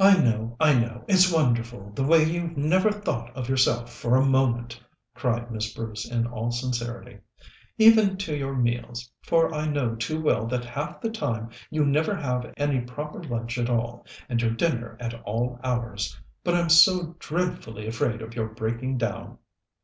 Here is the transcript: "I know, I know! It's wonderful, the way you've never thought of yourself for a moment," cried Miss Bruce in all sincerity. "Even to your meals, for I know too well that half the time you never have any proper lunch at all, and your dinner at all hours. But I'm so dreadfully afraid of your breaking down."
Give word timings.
"I 0.00 0.16
know, 0.20 0.56
I 0.58 0.74
know! 0.74 1.04
It's 1.06 1.32
wonderful, 1.32 1.92
the 1.94 2.02
way 2.02 2.24
you've 2.24 2.56
never 2.56 2.90
thought 2.90 3.30
of 3.36 3.48
yourself 3.48 3.92
for 3.92 4.16
a 4.16 4.24
moment," 4.26 4.80
cried 5.14 5.52
Miss 5.52 5.72
Bruce 5.72 6.04
in 6.10 6.26
all 6.26 6.50
sincerity. 6.50 7.20
"Even 7.78 8.16
to 8.16 8.34
your 8.36 8.56
meals, 8.56 9.08
for 9.22 9.54
I 9.54 9.68
know 9.68 9.94
too 9.94 10.20
well 10.20 10.48
that 10.48 10.64
half 10.64 11.00
the 11.00 11.10
time 11.10 11.50
you 11.70 11.86
never 11.86 12.16
have 12.16 12.52
any 12.56 12.80
proper 12.80 13.22
lunch 13.22 13.56
at 13.56 13.70
all, 13.70 14.04
and 14.28 14.42
your 14.42 14.50
dinner 14.50 14.96
at 14.98 15.14
all 15.22 15.60
hours. 15.62 16.18
But 16.42 16.54
I'm 16.56 16.68
so 16.68 17.14
dreadfully 17.20 17.86
afraid 17.86 18.20
of 18.20 18.34
your 18.34 18.48
breaking 18.48 18.98
down." 18.98 19.38